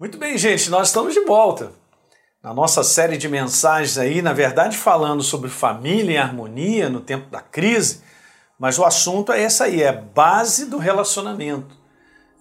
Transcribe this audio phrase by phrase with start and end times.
[0.00, 1.72] Muito bem, gente, nós estamos de volta.
[2.40, 7.28] Na nossa série de mensagens aí, na verdade, falando sobre família em harmonia no tempo
[7.28, 8.00] da crise,
[8.56, 11.76] mas o assunto é essa aí, é base do relacionamento.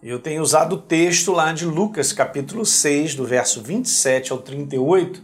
[0.03, 5.19] Eu tenho usado o texto lá de Lucas, capítulo 6, do verso 27 ao 38,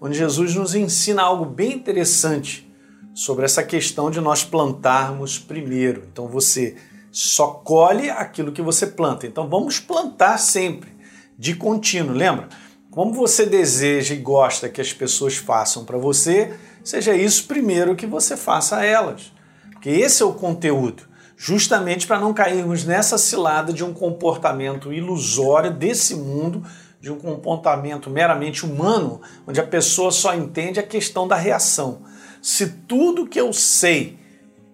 [0.00, 2.72] onde Jesus nos ensina algo bem interessante
[3.14, 6.08] sobre essa questão de nós plantarmos primeiro.
[6.10, 6.74] Então você
[7.12, 9.26] só colhe aquilo que você planta.
[9.26, 10.95] Então vamos plantar sempre
[11.38, 12.48] de contínuo, lembra?
[12.90, 18.06] Como você deseja e gosta que as pessoas façam para você, seja isso primeiro que
[18.06, 19.32] você faça a elas.
[19.70, 21.02] Porque esse é o conteúdo,
[21.36, 26.64] justamente para não cairmos nessa cilada de um comportamento ilusório desse mundo,
[26.98, 32.00] de um comportamento meramente humano, onde a pessoa só entende a questão da reação.
[32.40, 34.18] Se tudo que eu sei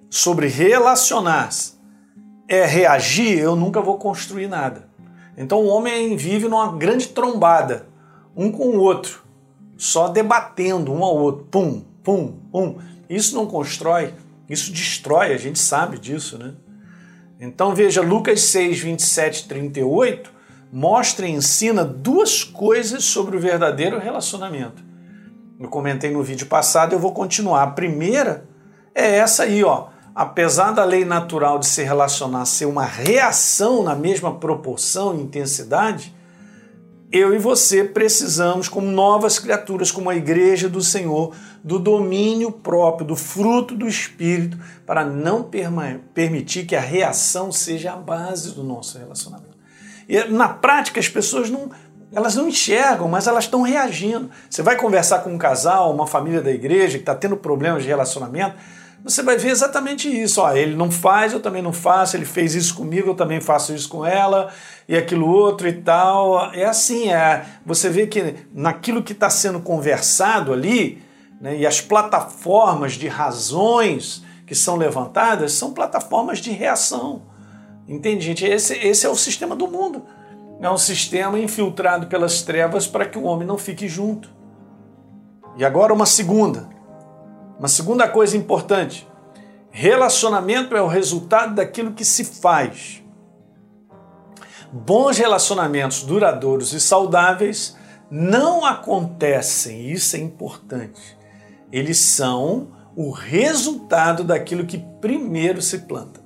[0.08, 1.72] sobre relacionar-se
[2.46, 4.91] é reagir, eu nunca vou construir nada.
[5.36, 7.86] Então o homem vive numa grande trombada,
[8.36, 9.22] um com o outro,
[9.76, 12.78] só debatendo um ao outro, pum, pum, pum.
[13.08, 14.14] Isso não constrói,
[14.48, 16.54] isso destrói, a gente sabe disso, né?
[17.40, 20.30] Então veja, Lucas 6, 27 38
[20.72, 24.82] mostra e ensina duas coisas sobre o verdadeiro relacionamento.
[25.58, 27.62] Eu comentei no vídeo passado, eu vou continuar.
[27.62, 28.44] A primeira
[28.94, 33.94] é essa aí, ó apesar da lei natural de se relacionar ser uma reação na
[33.94, 36.14] mesma proporção e intensidade,
[37.10, 43.06] eu e você precisamos, como novas criaturas, como a igreja do Senhor, do domínio próprio,
[43.06, 45.46] do fruto do Espírito, para não
[46.14, 49.58] permitir que a reação seja a base do nosso relacionamento.
[50.08, 51.70] E na prática, as pessoas não,
[52.14, 54.30] elas não enxergam, mas elas estão reagindo.
[54.48, 57.88] Você vai conversar com um casal, uma família da igreja que está tendo problemas de
[57.90, 58.56] relacionamento,
[59.04, 60.40] você vai ver exatamente isso.
[60.40, 63.74] Ó, ele não faz, eu também não faço, ele fez isso comigo, eu também faço
[63.74, 64.52] isso com ela,
[64.88, 66.52] e aquilo outro e tal.
[66.52, 71.02] É assim, é, você vê que naquilo que está sendo conversado ali,
[71.40, 77.22] né, e as plataformas de razões que são levantadas são plataformas de reação.
[77.88, 78.44] Entende, gente?
[78.44, 80.04] Esse, esse é o sistema do mundo.
[80.60, 84.30] É um sistema infiltrado pelas trevas para que o homem não fique junto.
[85.56, 86.68] E agora uma segunda.
[87.62, 89.08] Uma segunda coisa importante:
[89.70, 93.00] relacionamento é o resultado daquilo que se faz.
[94.72, 97.76] Bons relacionamentos duradouros e saudáveis
[98.10, 101.16] não acontecem, isso é importante.
[101.70, 106.20] Eles são o resultado daquilo que primeiro se planta.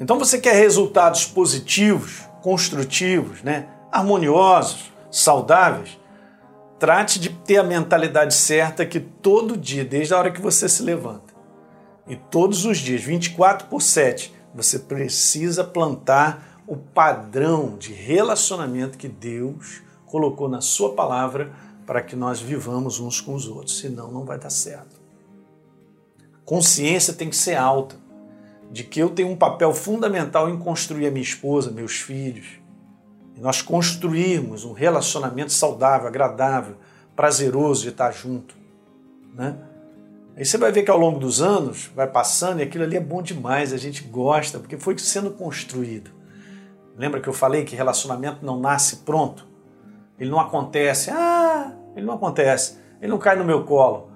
[0.00, 3.68] Então você quer resultados positivos, construtivos, né?
[3.92, 5.96] harmoniosos, saudáveis?
[6.78, 10.82] Trate de ter a mentalidade certa que todo dia, desde a hora que você se
[10.82, 11.32] levanta,
[12.06, 19.08] e todos os dias, 24 por 7, você precisa plantar o padrão de relacionamento que
[19.08, 21.52] Deus colocou na Sua palavra
[21.86, 25.00] para que nós vivamos uns com os outros, senão não vai dar certo.
[26.44, 27.96] Consciência tem que ser alta,
[28.70, 32.63] de que eu tenho um papel fundamental em construir a minha esposa, meus filhos,
[33.36, 36.76] e nós construirmos um relacionamento saudável, agradável,
[37.16, 38.54] prazeroso de estar junto,
[39.34, 39.56] né?
[40.36, 43.00] Aí você vai ver que ao longo dos anos vai passando e aquilo ali é
[43.00, 46.10] bom demais, a gente gosta, porque foi sendo construído.
[46.96, 49.46] Lembra que eu falei que relacionamento não nasce pronto?
[50.18, 54.10] Ele não acontece, ah, ele não acontece, ele não cai no meu colo.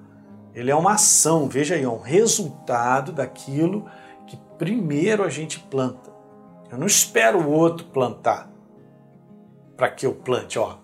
[0.53, 3.85] Ele é uma ação, veja aí, é um resultado daquilo
[4.27, 6.09] que primeiro a gente planta.
[6.69, 8.49] Eu não espero o outro plantar
[9.79, 10.59] para que eu plante.
[10.59, 10.75] Ó,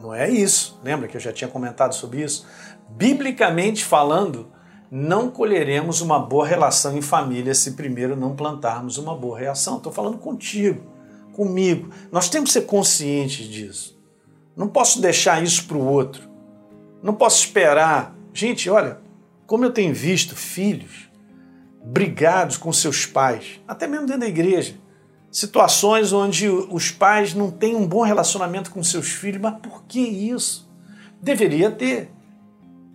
[0.00, 0.80] não é isso.
[0.82, 2.44] Lembra que eu já tinha comentado sobre isso?
[2.90, 4.48] Biblicamente falando,
[4.90, 9.76] não colheremos uma boa relação em família se primeiro não plantarmos uma boa reação.
[9.76, 10.84] Estou falando contigo,
[11.32, 11.90] comigo.
[12.10, 13.96] Nós temos que ser conscientes disso.
[14.56, 16.28] Não posso deixar isso para o outro.
[17.00, 18.16] Não posso esperar.
[18.32, 18.98] Gente, olha,
[19.46, 21.08] como eu tenho visto filhos
[21.84, 24.74] brigados com seus pais, até mesmo dentro da igreja
[25.34, 29.98] situações onde os pais não têm um bom relacionamento com seus filhos, mas por que
[29.98, 30.70] isso?
[31.20, 32.08] Deveria ter.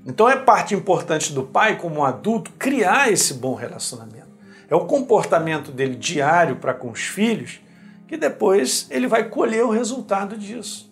[0.06, 4.30] Então é parte importante do pai, como adulto, criar esse bom relacionamento.
[4.70, 7.60] É o comportamento dele diário para com os filhos
[8.08, 10.90] que depois ele vai colher o resultado disso.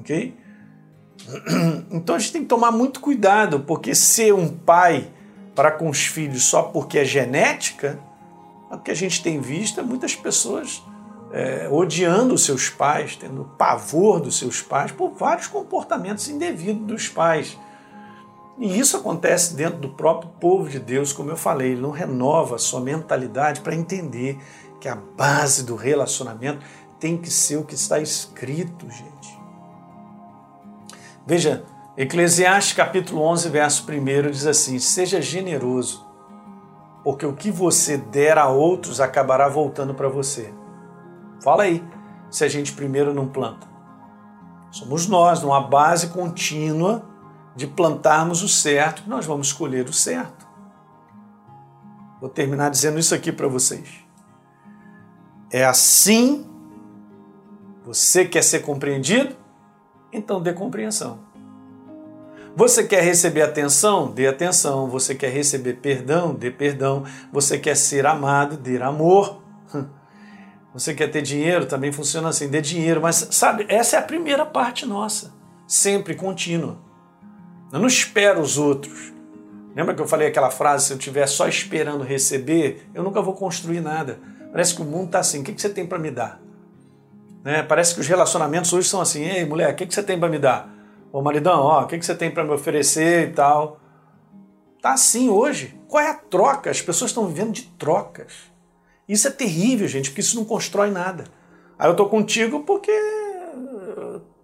[0.00, 0.34] Ok?
[1.90, 5.10] Então a gente tem que tomar muito cuidado, porque ser um pai
[5.54, 7.98] para com os filhos só porque é genética
[8.74, 10.82] o que a gente tem visto é muitas pessoas
[11.32, 17.08] é, odiando os seus pais, tendo pavor dos seus pais por vários comportamentos indevidos dos
[17.08, 17.58] pais.
[18.56, 22.54] E isso acontece dentro do próprio povo de Deus, como eu falei, ele não renova
[22.54, 24.38] a sua mentalidade para entender
[24.80, 26.64] que a base do relacionamento
[27.00, 29.38] tem que ser o que está escrito, gente.
[31.26, 31.64] Veja,
[31.96, 36.03] Eclesiastes capítulo 11, verso 1 diz assim: Seja generoso,
[37.04, 40.52] porque o que você der a outros acabará voltando para você.
[41.42, 41.84] Fala aí,
[42.30, 43.68] se a gente primeiro não planta.
[44.70, 47.04] Somos nós, numa base contínua
[47.54, 50.44] de plantarmos o certo, nós vamos escolher o certo.
[52.20, 54.02] Vou terminar dizendo isso aqui para vocês.
[55.52, 56.50] É assim.
[57.84, 59.36] Você quer ser compreendido?
[60.10, 61.20] Então dê compreensão.
[62.56, 64.12] Você quer receber atenção?
[64.12, 64.88] Dê atenção.
[64.88, 66.34] Você quer receber perdão?
[66.34, 67.04] Dê perdão.
[67.32, 68.56] Você quer ser amado?
[68.56, 69.42] Dê amor.
[70.72, 71.66] Você quer ter dinheiro?
[71.66, 73.00] Também funciona assim, dê dinheiro.
[73.00, 75.32] Mas sabe, essa é a primeira parte nossa,
[75.68, 76.78] sempre contínua.
[77.72, 79.12] Eu não espero os outros.
[79.76, 83.34] Lembra que eu falei aquela frase: se eu estiver só esperando receber, eu nunca vou
[83.34, 84.18] construir nada.
[84.50, 86.40] Parece que o mundo está assim: o que você tem para me dar?
[87.44, 87.62] Né?
[87.62, 90.40] Parece que os relacionamentos hoje são assim: ei, mulher, o que você tem para me
[90.40, 90.73] dar?
[91.14, 93.78] Ô maridão, ó, o que você tem para me oferecer e tal?
[94.82, 95.78] Tá assim hoje.
[95.86, 96.68] Qual é a troca?
[96.68, 98.32] As pessoas estão vivendo de trocas.
[99.08, 101.26] Isso é terrível, gente, porque isso não constrói nada.
[101.78, 102.90] Aí eu tô contigo porque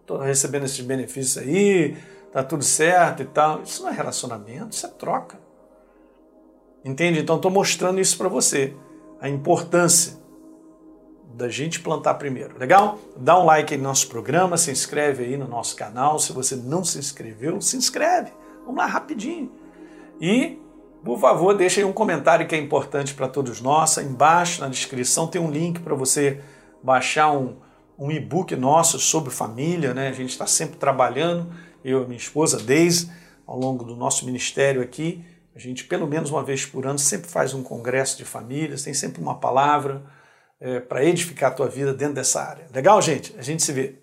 [0.07, 1.97] tô recebendo esses benefícios aí,
[2.31, 3.63] tá tudo certo e tal.
[3.65, 5.41] Isso não é relacionamento, isso é troca.
[6.85, 7.19] Entende?
[7.19, 8.77] Então estou mostrando isso para você,
[9.21, 10.20] a importância
[11.35, 12.59] da gente plantar primeiro.
[12.59, 12.99] Legal?
[13.17, 16.19] Dá um like aí no nosso programa, se inscreve aí no nosso canal.
[16.19, 18.33] Se você não se inscreveu, se inscreve.
[18.65, 19.51] Vamos lá rapidinho.
[20.21, 20.59] E
[21.03, 23.97] por favor, deixe aí um comentário que é importante para todos nós.
[23.97, 26.41] Embaixo na descrição tem um link para você
[26.83, 27.57] baixar um,
[27.99, 29.95] um e-book nosso sobre família.
[29.95, 30.09] Né?
[30.09, 31.51] A gente está sempre trabalhando,
[31.83, 33.11] eu e minha esposa Deise,
[33.47, 35.25] ao longo do nosso ministério aqui.
[35.57, 38.95] A gente, pelo menos uma vez por ano, sempre faz um congresso de famílias, tem
[38.95, 40.03] sempre uma palavra
[40.61, 42.67] é, para edificar a tua vida dentro dessa área.
[42.73, 43.35] Legal, gente?
[43.39, 43.95] A gente se vê.